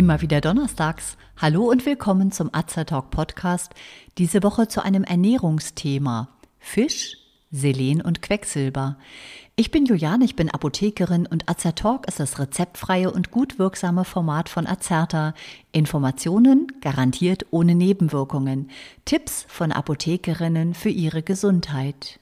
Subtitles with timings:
[0.00, 1.18] Immer wieder donnerstags.
[1.36, 3.74] Hallo und willkommen zum Azertalk Podcast.
[4.16, 6.28] Diese Woche zu einem Ernährungsthema.
[6.58, 7.16] Fisch,
[7.50, 8.96] Selen und Quecksilber.
[9.60, 14.48] Ich bin Juliane, ich bin Apothekerin und Azertalk ist das rezeptfreie und gut wirksame Format
[14.48, 15.34] von Azerta.
[15.70, 18.70] Informationen garantiert ohne Nebenwirkungen.
[19.04, 22.18] Tipps von Apothekerinnen für ihre Gesundheit.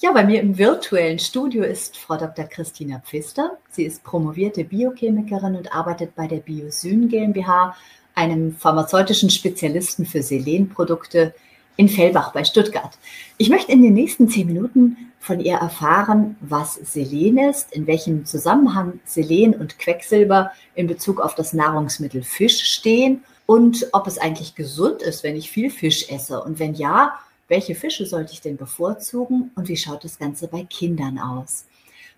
[0.00, 2.46] Ja, bei mir im virtuellen Studio ist Frau Dr.
[2.46, 3.58] Christina Pfister.
[3.70, 7.76] Sie ist promovierte Biochemikerin und arbeitet bei der Biosyn GmbH,
[8.16, 11.32] einem pharmazeutischen Spezialisten für Selenprodukte
[11.78, 12.98] in Fellbach bei Stuttgart.
[13.36, 18.26] Ich möchte in den nächsten zehn Minuten von ihr erfahren, was Selen ist, in welchem
[18.26, 24.56] Zusammenhang Selen und Quecksilber in Bezug auf das Nahrungsmittel Fisch stehen und ob es eigentlich
[24.56, 27.14] gesund ist, wenn ich viel Fisch esse und wenn ja,
[27.46, 31.64] welche Fische sollte ich denn bevorzugen und wie schaut das Ganze bei Kindern aus?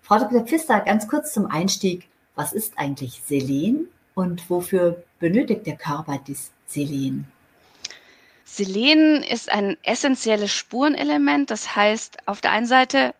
[0.01, 0.41] Frau Dr.
[0.41, 2.07] Pfister, ganz kurz zum Einstieg.
[2.33, 7.27] Was ist eigentlich Selen und wofür benötigt der Körper das Selen?
[8.53, 11.49] Selen ist ein essentielles Spurenelement.
[11.49, 13.13] Das heißt, auf der einen Seite,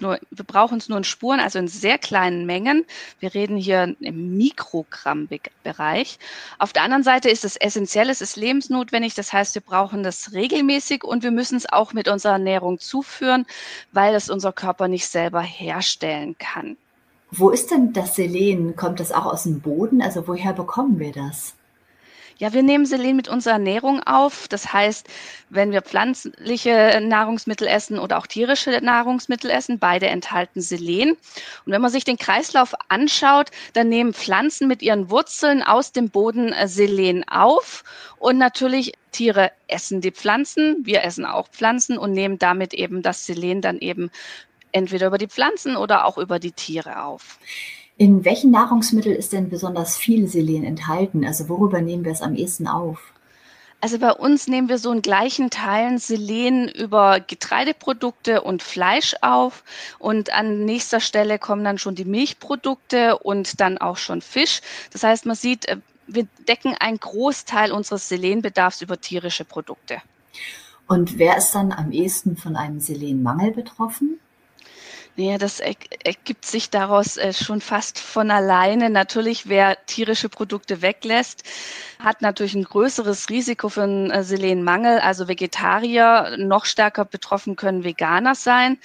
[0.00, 2.86] nur, wir brauchen es nur in Spuren, also in sehr kleinen Mengen.
[3.20, 6.18] Wir reden hier im Mikrogramm-Bereich.
[6.58, 9.14] Auf der anderen Seite ist es essentiell, es ist lebensnotwendig.
[9.14, 13.44] Das heißt, wir brauchen das regelmäßig und wir müssen es auch mit unserer Ernährung zuführen,
[13.92, 16.78] weil es unser Körper nicht selber herstellen kann.
[17.30, 18.74] Wo ist denn das Selen?
[18.74, 20.00] Kommt das auch aus dem Boden?
[20.00, 21.57] Also woher bekommen wir das?
[22.40, 24.46] Ja, wir nehmen Selen mit unserer Ernährung auf.
[24.46, 25.08] Das heißt,
[25.50, 31.10] wenn wir pflanzliche Nahrungsmittel essen oder auch tierische Nahrungsmittel essen, beide enthalten Selen.
[31.10, 36.10] Und wenn man sich den Kreislauf anschaut, dann nehmen Pflanzen mit ihren Wurzeln aus dem
[36.10, 37.82] Boden äh, Selen auf.
[38.18, 43.26] Und natürlich Tiere essen die Pflanzen, wir essen auch Pflanzen und nehmen damit eben das
[43.26, 44.12] Selen dann eben
[44.70, 47.38] entweder über die Pflanzen oder auch über die Tiere auf.
[47.98, 51.24] In welchen Nahrungsmitteln ist denn besonders viel Selen enthalten?
[51.24, 53.12] Also worüber nehmen wir es am ehesten auf?
[53.80, 59.64] Also bei uns nehmen wir so in gleichen Teilen Selen über Getreideprodukte und Fleisch auf
[59.98, 64.60] und an nächster Stelle kommen dann schon die Milchprodukte und dann auch schon Fisch.
[64.92, 70.02] Das heißt, man sieht, äh, wir decken einen Großteil unseres Selenbedarfs über tierische Produkte.
[70.86, 74.18] Und wer ist dann am ehesten von einem Selenmangel betroffen?
[75.20, 78.88] Ja, das ergibt sich daraus äh, schon fast von alleine.
[78.88, 81.42] Natürlich, wer tierische Produkte weglässt,
[81.98, 85.00] hat natürlich ein größeres Risiko für einen äh, Selenmangel.
[85.00, 88.78] Also Vegetarier noch stärker betroffen können Veganer sein.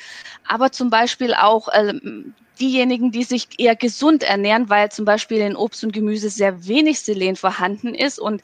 [0.48, 5.56] Aber zum Beispiel auch ähm, diejenigen, die sich eher gesund ernähren, weil zum Beispiel in
[5.56, 8.20] Obst und Gemüse sehr wenig Selen vorhanden ist.
[8.20, 8.42] Und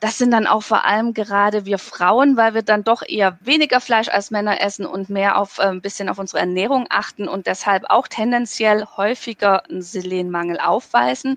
[0.00, 3.80] das sind dann auch vor allem gerade wir Frauen, weil wir dann doch eher weniger
[3.80, 7.46] Fleisch als Männer essen und mehr auf äh, ein bisschen auf unsere Ernährung achten und
[7.46, 11.36] deshalb auch tendenziell häufiger einen Selenmangel aufweisen.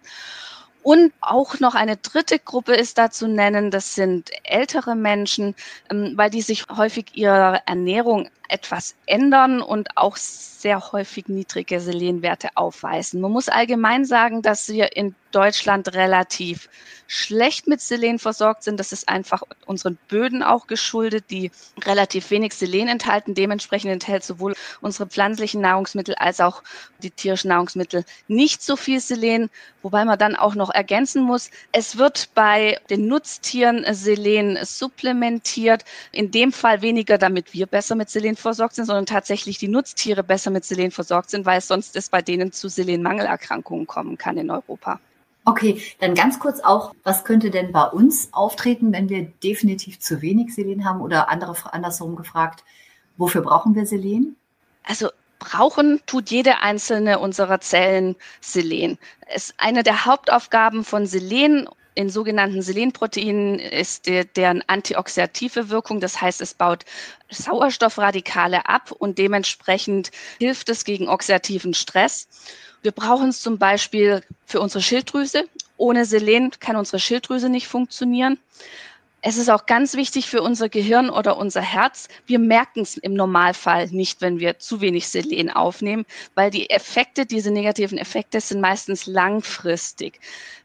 [0.83, 5.55] Und auch noch eine dritte Gruppe ist da zu nennen, das sind ältere Menschen,
[5.89, 12.49] ähm, weil die sich häufig ihre Ernährung etwas ändern und auch sehr häufig niedrige Selenwerte
[12.55, 13.21] aufweisen.
[13.21, 16.69] Man muss allgemein sagen, dass wir in Deutschland relativ
[17.07, 18.79] schlecht mit Selen versorgt sind.
[18.79, 21.51] Das ist einfach unseren Böden auch geschuldet, die
[21.83, 23.33] relativ wenig Selen enthalten.
[23.33, 26.63] Dementsprechend enthält sowohl unsere pflanzlichen Nahrungsmittel als auch
[26.99, 29.49] die tierischen Nahrungsmittel nicht so viel Selen.
[29.81, 35.83] Wobei man dann auch noch ergänzen muss, es wird bei den Nutztieren Selen supplementiert.
[36.11, 40.23] In dem Fall weniger, damit wir besser mit Selen versorgt sind, sondern tatsächlich die Nutztiere
[40.23, 44.37] besser mit Selen versorgt sind, weil es sonst es bei denen zu Selenmangelerkrankungen kommen kann
[44.37, 44.99] in Europa.
[45.45, 50.21] Okay, dann ganz kurz auch, was könnte denn bei uns auftreten, wenn wir definitiv zu
[50.21, 52.63] wenig Selen haben oder andere andersherum gefragt,
[53.17, 54.37] wofür brauchen wir Selen?
[54.83, 58.97] Also brauchen tut jede einzelne unserer Zellen Selen.
[59.27, 65.99] Es ist eine der Hauptaufgaben von Selen in sogenannten Selenproteinen ist der, deren antioxidative Wirkung.
[65.99, 66.85] Das heißt, es baut
[67.29, 72.27] Sauerstoffradikale ab und dementsprechend hilft es gegen oxidativen Stress.
[72.81, 75.45] Wir brauchen es zum Beispiel für unsere Schilddrüse.
[75.77, 78.39] Ohne Selen kann unsere Schilddrüse nicht funktionieren.
[79.25, 82.09] Es ist auch ganz wichtig für unser Gehirn oder unser Herz.
[82.25, 86.05] Wir merken es im Normalfall nicht, wenn wir zu wenig Selen aufnehmen,
[86.35, 90.19] weil die Effekte, diese negativen Effekte sind meistens langfristig.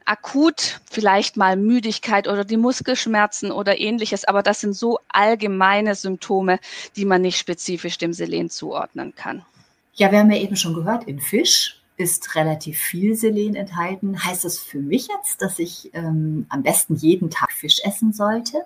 [0.06, 6.58] Akut vielleicht mal Müdigkeit oder die Muskelschmerzen oder ähnliches, aber das sind so allgemeine Symptome,
[6.96, 9.44] die man nicht spezifisch dem Selen zuordnen kann.
[9.94, 14.24] Ja, wir haben ja eben schon gehört, in Fisch ist relativ viel Selen enthalten.
[14.24, 18.64] Heißt das für mich jetzt, dass ich ähm, am besten jeden Tag Fisch essen sollte?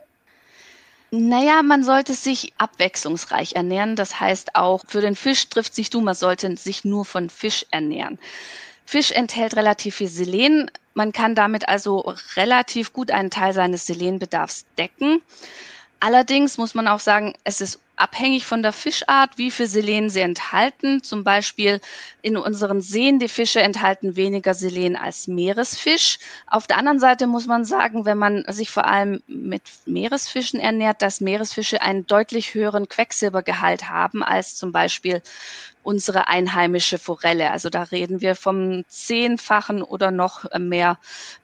[1.10, 3.96] Naja, man sollte sich abwechslungsreich ernähren.
[3.96, 7.66] Das heißt auch, für den Fisch trifft sich du, man sollte sich nur von Fisch
[7.70, 8.18] ernähren.
[8.86, 10.70] Fisch enthält relativ viel Selen.
[10.94, 15.22] Man kann damit also relativ gut einen Teil seines Selenbedarfs decken.
[16.00, 20.20] Allerdings muss man auch sagen, es ist abhängig von der Fischart, wie viel Selen sie
[20.20, 21.02] enthalten.
[21.04, 21.80] Zum Beispiel
[22.20, 26.18] in unseren Seen, die Fische enthalten weniger Selen als Meeresfisch.
[26.48, 31.00] Auf der anderen Seite muss man sagen, wenn man sich vor allem mit Meeresfischen ernährt,
[31.00, 35.22] dass Meeresfische einen deutlich höheren Quecksilbergehalt haben als zum Beispiel
[35.84, 37.50] unsere einheimische Forelle.
[37.52, 40.98] Also da reden wir vom zehnfachen oder noch mehr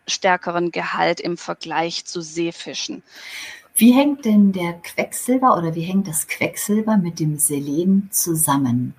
[0.08, 3.02] stärkeren Gehalt im Vergleich zu Seefischen.
[3.78, 8.92] Wie hängt denn der Quecksilber oder wie hängt das Quecksilber mit dem Selen zusammen?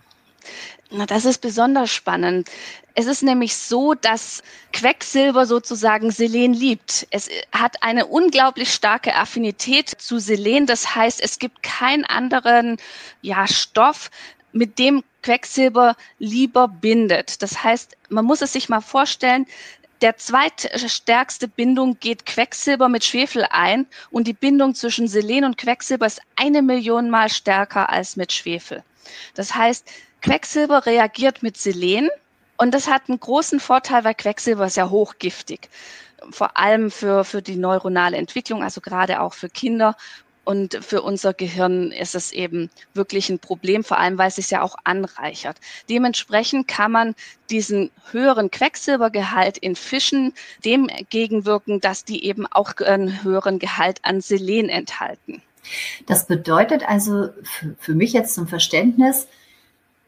[0.90, 2.50] Na, das ist besonders spannend.
[2.96, 4.42] Es ist nämlich so, dass
[4.72, 7.08] Quecksilber sozusagen Selen liebt.
[7.12, 10.66] Es hat eine unglaublich starke Affinität zu Selen.
[10.66, 12.78] Das heißt, es gibt keinen anderen
[13.22, 14.10] ja, Stoff,
[14.54, 17.42] mit dem Quecksilber lieber bindet.
[17.42, 19.46] Das heißt, man muss es sich mal vorstellen,
[20.01, 26.06] der zweitstärkste Bindung geht Quecksilber mit Schwefel ein und die Bindung zwischen Selen und Quecksilber
[26.06, 28.84] ist eine Million Mal stärker als mit Schwefel.
[29.34, 29.88] Das heißt,
[30.22, 32.10] Quecksilber reagiert mit Selen
[32.57, 35.69] und das hat einen großen Vorteil, weil Quecksilber ist ja hochgiftig.
[36.31, 39.96] Vor allem für, für die neuronale Entwicklung, also gerade auch für Kinder
[40.50, 44.50] und für unser Gehirn ist es eben wirklich ein Problem, vor allem weil es sich
[44.50, 45.57] ja auch anreichert.
[45.92, 47.16] Dementsprechend kann man
[47.51, 50.34] diesen höheren Quecksilbergehalt in Fischen
[50.66, 55.44] dem gegenwirken, dass die eben auch einen höheren Gehalt an Selen enthalten.
[56.07, 57.30] Das bedeutet also
[57.78, 59.28] für, mich jetzt zum Verständnis,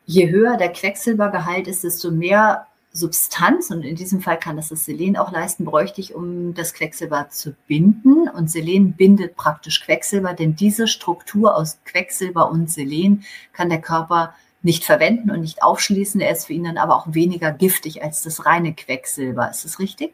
[0.08, 4.86] je höher der Quecksilbergehalt ist, desto mehr Substanz, und in diesem Fall kann das das
[4.86, 8.28] Selen auch leisten, bräuchte ich, um das Quecksilber zu binden.
[8.28, 13.24] Und Selen bindet praktisch Quecksilber, denn diese Struktur aus Quecksilber und Selen
[13.54, 16.22] kann der Körper nicht verwenden und nicht aufschließen.
[16.22, 19.50] Er ist für ihn dann aber auch weniger giftig als das reine Quecksilber.
[19.50, 20.14] Ist das richtig?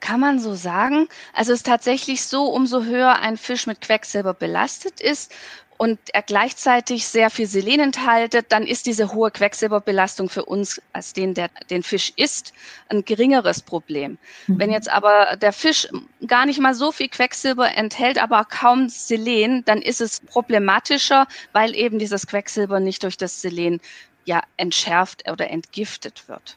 [0.00, 1.08] Kann man so sagen.
[1.32, 5.32] Also es ist tatsächlich so, umso höher ein Fisch mit Quecksilber belastet ist,
[5.76, 11.12] und er gleichzeitig sehr viel Selen enthaltet, dann ist diese hohe Quecksilberbelastung für uns, als
[11.12, 12.52] den, der den Fisch isst,
[12.88, 14.18] ein geringeres Problem.
[14.46, 14.58] Mhm.
[14.58, 15.88] Wenn jetzt aber der Fisch
[16.26, 21.74] gar nicht mal so viel Quecksilber enthält, aber kaum Selen, dann ist es problematischer, weil
[21.74, 23.80] eben dieses Quecksilber nicht durch das Selen
[24.24, 26.56] ja entschärft oder entgiftet wird.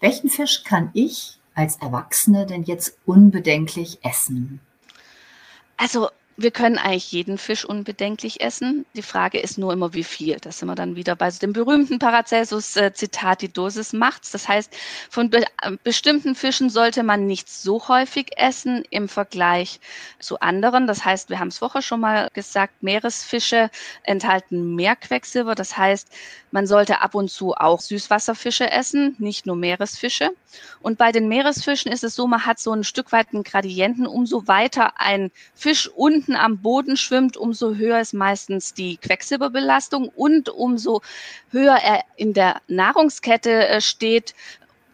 [0.00, 4.60] Welchen Fisch kann ich als Erwachsene denn jetzt unbedenklich essen?
[5.76, 6.10] Also
[6.42, 8.86] wir können eigentlich jeden Fisch unbedenklich essen.
[8.94, 10.38] Die Frage ist nur immer, wie viel.
[10.40, 14.30] Da sind wir dann wieder bei dem berühmten Paracelsus-Zitat, die Dosis macht's.
[14.30, 14.74] Das heißt,
[15.10, 15.44] von be
[15.84, 19.80] bestimmten Fischen sollte man nicht so häufig essen im Vergleich
[20.18, 20.86] zu anderen.
[20.86, 23.70] Das heißt, wir haben es vorher schon mal gesagt, Meeresfische
[24.02, 25.54] enthalten mehr Quecksilber.
[25.54, 26.08] Das heißt,
[26.52, 30.30] man sollte ab und zu auch Süßwasserfische essen, nicht nur Meeresfische.
[30.80, 34.06] Und bei den Meeresfischen ist es so, man hat so ein Stück weit einen Gradienten.
[34.06, 40.48] Umso weiter ein Fisch unten am Boden schwimmt, umso höher ist meistens die Quecksilberbelastung und
[40.48, 41.02] umso
[41.50, 44.34] höher er in der Nahrungskette äh, steht,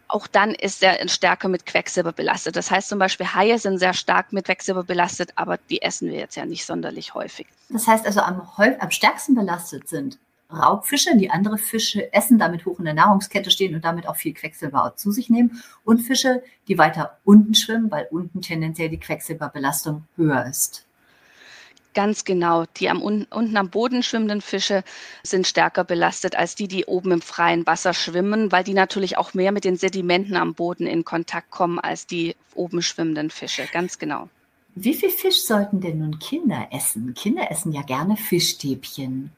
[0.09, 2.56] auch dann ist er stärker mit Quecksilber belastet.
[2.56, 6.19] Das heißt zum Beispiel Haie sind sehr stark mit Quecksilber belastet, aber die essen wir
[6.19, 7.47] jetzt ja nicht sonderlich häufig.
[7.69, 10.19] Das heißt also am, am stärksten belastet sind
[10.52, 14.33] Raubfische, die andere Fische essen, damit hoch in der Nahrungskette stehen und damit auch viel
[14.33, 15.61] Quecksilber zu sich nehmen.
[15.85, 20.86] Und Fische, die weiter unten schwimmen, weil unten tendenziell die Quecksilberbelastung höher ist.
[21.97, 22.67] Ganz genau.
[22.76, 24.85] Die am, unten am Boden schwimmenden Fische
[25.23, 29.33] sind stärker belastet als die, die oben im freien Wasser schwimmen, weil die natürlich auch
[29.33, 33.67] mehr mit den Sedimenten am Boden in Kontakt kommen als die oben schwimmenden Fische.
[33.73, 34.29] Ganz genau.
[34.75, 37.15] Wie viel Fisch sollten denn nun Kinder essen?
[37.15, 39.31] Kinder essen ja gerne Fischstäbchen.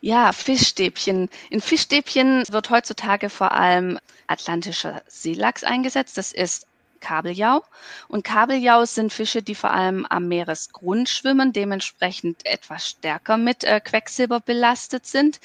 [0.00, 1.28] Ja, Fischstäbchen.
[1.50, 6.18] In Fischstäbchen wird heutzutage vor allem atlantischer Seelachs eingesetzt.
[6.18, 6.66] Das ist
[7.00, 7.64] Kabeljau.
[8.08, 13.80] Und Kabeljau sind Fische, die vor allem am Meeresgrund schwimmen, dementsprechend etwas stärker mit äh,
[13.80, 15.40] Quecksilber belastet sind.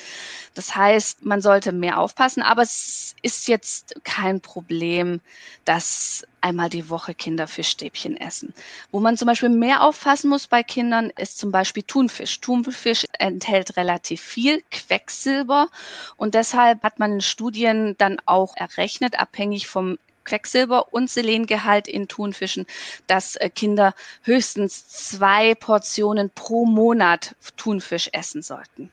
[0.54, 5.22] Das heißt, man sollte mehr aufpassen, aber es ist jetzt kein Problem,
[5.66, 8.54] dass einmal die Woche Kinder Fischstäbchen essen.
[8.92, 12.40] Wo man zum Beispiel mehr aufpassen muss bei Kindern, ist zum Beispiel Thunfisch.
[12.40, 15.70] Thunfisch enthält relativ viel Quecksilber
[16.18, 22.08] und deshalb hat man in Studien dann auch errechnet, abhängig vom Quecksilber und Selengehalt in
[22.08, 22.66] Thunfischen,
[23.08, 28.92] dass äh, Kinder höchstens zwei Portionen pro Monat Thunfisch essen sollten.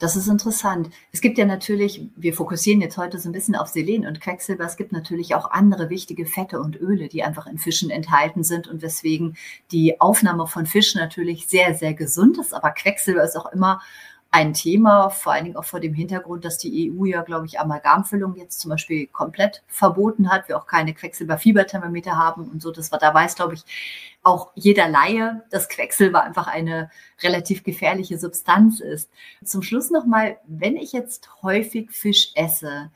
[0.00, 0.90] Das ist interessant.
[1.12, 4.64] Es gibt ja natürlich, wir fokussieren jetzt heute so ein bisschen auf Selen und Quecksilber.
[4.64, 8.66] Es gibt natürlich auch andere wichtige Fette und Öle, die einfach in Fischen enthalten sind
[8.66, 9.36] und weswegen
[9.70, 12.52] die Aufnahme von Fisch natürlich sehr, sehr gesund ist.
[12.52, 13.80] Aber Quecksilber ist auch immer
[14.34, 17.60] ein Thema, vor allen Dingen auch vor dem Hintergrund, dass die EU ja, glaube ich,
[17.60, 22.72] Amalgamfüllung jetzt zum Beispiel komplett verboten hat, wir auch keine Quecksilberfieberthermometer haben und so.
[22.72, 23.62] Das war, da weiß, glaube ich,
[24.24, 26.90] auch jeder Laie, dass Quecksilber einfach eine
[27.22, 29.08] relativ gefährliche Substanz ist.
[29.44, 32.90] Zum Schluss nochmal, wenn ich jetzt häufig Fisch esse,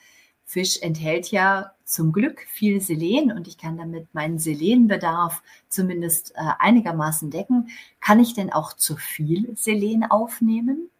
[0.44, 6.40] Fisch enthält ja zum Glück viel Selen und ich kann damit meinen Selenbedarf zumindest äh,
[6.58, 7.68] einigermaßen decken.
[8.00, 10.90] Kann ich denn auch zu viel Selen aufnehmen?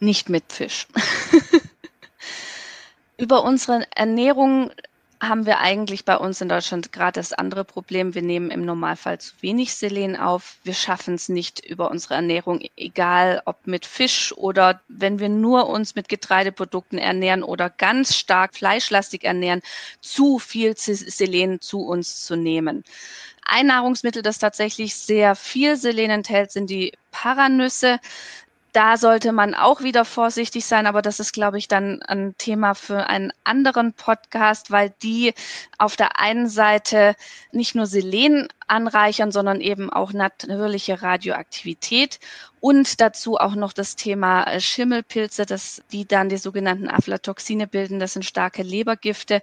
[0.00, 0.86] Nicht mit Fisch.
[3.16, 4.70] Über unsere Ernährung
[5.20, 8.14] haben wir eigentlich bei uns in Deutschland gerade das andere Problem.
[8.14, 10.58] Wir nehmen im Normalfall zu wenig Selen auf.
[10.62, 15.68] Wir schaffen es nicht über unsere Ernährung, egal ob mit Fisch oder wenn wir nur
[15.68, 19.62] uns mit Getreideprodukten ernähren oder ganz stark fleischlastig ernähren,
[20.00, 22.84] zu viel Selen zu uns zu nehmen.
[23.44, 27.98] Ein Nahrungsmittel, das tatsächlich sehr viel Selen enthält, sind die Paranüsse
[28.78, 32.74] da sollte man auch wieder vorsichtig sein, aber das ist, glaube ich, dann ein Thema
[32.74, 35.34] für einen anderen Podcast, weil die
[35.78, 37.16] auf der einen Seite
[37.50, 42.20] nicht nur Selen anreichern, sondern eben auch natürliche Radioaktivität
[42.60, 47.98] und dazu auch noch das Thema äh, Schimmelpilze, dass die dann die sogenannten Aflatoxine bilden.
[47.98, 49.42] Das sind starke Lebergifte.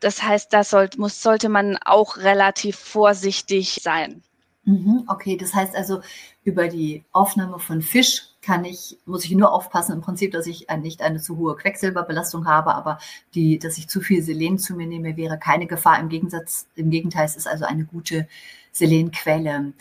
[0.00, 4.22] Das heißt, da sollte, muss, sollte man auch relativ vorsichtig sein.
[4.64, 6.00] Mhm, okay, das heißt also,
[6.42, 10.66] über die Aufnahme von Fisch kann ich, muss ich nur aufpassen im Prinzip, dass ich
[10.80, 12.98] nicht eine zu hohe Quecksilberbelastung habe, aber
[13.34, 16.00] die, dass ich zu viel Selen zu mir nehme, wäre keine Gefahr.
[16.00, 18.26] Im Gegensatz, im Gegenteil, es ist also eine gute
[18.72, 19.72] Selenquelle.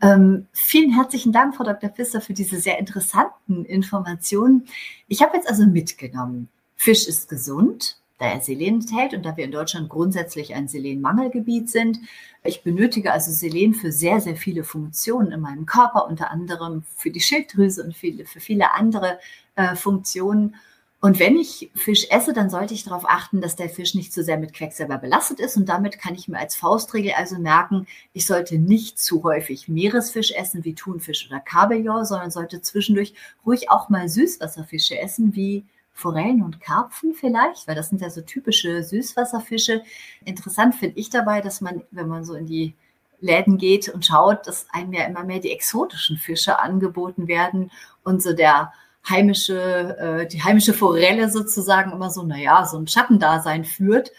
[0.00, 1.90] Ähm, vielen herzlichen Dank, Frau Dr.
[1.90, 4.66] Pfister, für diese sehr interessanten Informationen.
[5.08, 9.44] Ich habe jetzt also mitgenommen, Fisch ist gesund, da er Selen enthält und da wir
[9.44, 11.98] in Deutschland grundsätzlich ein Selenmangelgebiet sind.
[12.44, 17.10] Ich benötige also Selen für sehr, sehr viele Funktionen in meinem Körper, unter anderem für
[17.10, 19.18] die Schilddrüse und viele, für viele andere
[19.56, 20.56] äh, Funktionen.
[21.00, 24.24] Und wenn ich Fisch esse, dann sollte ich darauf achten, dass der Fisch nicht zu
[24.24, 25.58] sehr mit Quecksilber belastet ist.
[25.58, 30.32] Und damit kann ich mir als Faustregel also merken, ich sollte nicht zu häufig Meeresfisch
[30.32, 33.12] essen wie Thunfisch oder Kabeljau, sondern sollte zwischendurch
[33.44, 35.66] ruhig auch mal Süßwasserfische essen wie
[35.96, 39.82] Forellen und Karpfen vielleicht, weil das sind ja so typische Süßwasserfische.
[40.26, 42.74] Interessant finde ich dabei, dass man, wenn man so in die
[43.20, 47.70] Läden geht und schaut, dass einem ja immer mehr die exotischen Fische angeboten werden
[48.04, 48.74] und so der
[49.08, 54.12] heimische, äh, die heimische Forelle sozusagen immer so, naja, so ein Schattendasein führt.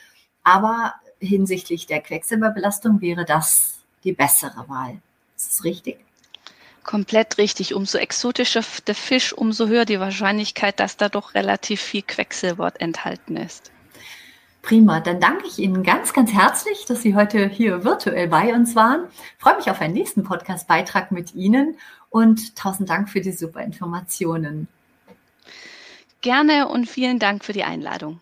[0.43, 4.99] Aber hinsichtlich der Quecksilberbelastung wäre das die bessere Wahl.
[5.35, 6.06] Ist das richtig?
[6.87, 7.75] Komplett richtig.
[7.75, 13.35] Umso exotischer der Fisch, umso höher die Wahrscheinlichkeit, dass da doch relativ viel Quecksilber enthalten
[13.35, 13.71] ist.
[14.61, 18.73] Prima, dann danke ich Ihnen ganz, ganz herzlich, dass Sie heute hier virtuell bei uns
[18.75, 19.01] waren.
[19.37, 21.77] Ich freue mich auf einen nächsten Podcast-Beitrag mit Ihnen
[22.09, 24.69] und tausend Dank für die super Informationen.
[26.21, 28.21] Gerne und vielen Dank für die Einladung.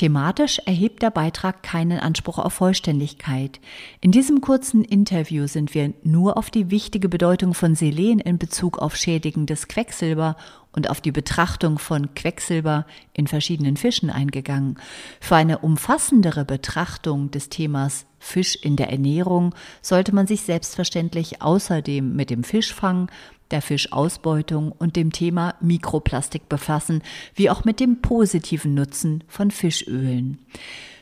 [0.00, 3.60] Thematisch erhebt der Beitrag keinen Anspruch auf Vollständigkeit.
[4.00, 8.78] In diesem kurzen Interview sind wir nur auf die wichtige Bedeutung von Selen in Bezug
[8.78, 10.38] auf schädigendes Quecksilber
[10.72, 14.78] und auf die Betrachtung von Quecksilber in verschiedenen Fischen eingegangen.
[15.20, 22.16] Für eine umfassendere Betrachtung des Themas Fisch in der Ernährung sollte man sich selbstverständlich außerdem
[22.16, 23.10] mit dem Fischfang,
[23.50, 27.02] der Fischausbeutung und dem Thema Mikroplastik befassen,
[27.34, 30.38] wie auch mit dem positiven Nutzen von Fischölen.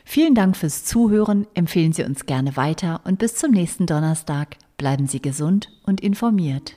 [0.05, 4.57] Vielen Dank fürs Zuhören, empfehlen Sie uns gerne weiter und bis zum nächsten Donnerstag.
[4.77, 6.75] Bleiben Sie gesund und informiert.